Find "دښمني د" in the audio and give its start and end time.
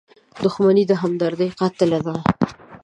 0.43-0.91